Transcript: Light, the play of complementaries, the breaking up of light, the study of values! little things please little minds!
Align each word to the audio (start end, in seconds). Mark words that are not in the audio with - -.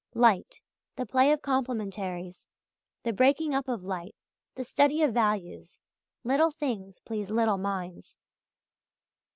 Light, 0.15 0.61
the 0.95 1.05
play 1.05 1.31
of 1.31 1.43
complementaries, 1.43 2.47
the 3.03 3.13
breaking 3.13 3.53
up 3.53 3.67
of 3.67 3.83
light, 3.83 4.15
the 4.55 4.63
study 4.63 5.03
of 5.03 5.13
values! 5.13 5.79
little 6.23 6.49
things 6.49 6.99
please 6.99 7.29
little 7.29 7.59
minds! 7.59 8.17